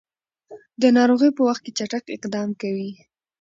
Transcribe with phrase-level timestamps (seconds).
[0.81, 2.91] د ناروغۍ په وخت کې چټک اقدام کوي.